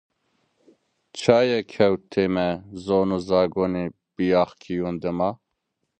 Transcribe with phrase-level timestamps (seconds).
[1.19, 2.47] Çaye kewtime
[2.85, 3.85] zon u zagonê
[4.15, 5.29] biyaxkiyun dıma?